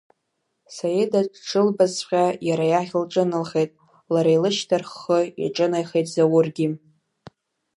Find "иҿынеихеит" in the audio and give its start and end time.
5.45-6.07